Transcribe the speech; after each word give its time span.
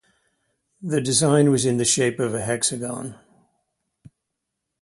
The 0.81 0.99
design 0.99 1.51
was 1.51 1.63
in 1.63 1.77
the 1.77 1.85
shape 1.85 2.19
of 2.19 2.33
a 2.33 2.41
hexagon 2.41 3.19